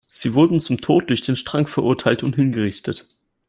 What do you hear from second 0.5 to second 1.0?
zum